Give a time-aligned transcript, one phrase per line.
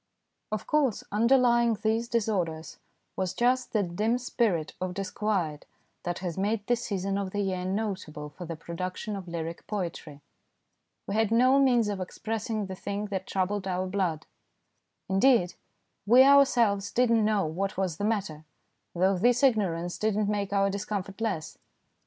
[0.51, 2.79] Of course, underlying these disorders
[3.15, 5.67] was just that dim spirit of disquiet
[6.01, 10.21] that has made this season of the year notable for the production of lyric poetry.
[11.05, 15.33] We had no means of expressing the thing that troubled 54 THE DAY BEFORE YESTERDAY
[15.35, 15.37] our blood.
[15.37, 15.53] Indeed,
[16.07, 18.43] we ourselves did not know what was the matter,
[18.95, 21.59] though this ignorance did not make our discomfort less.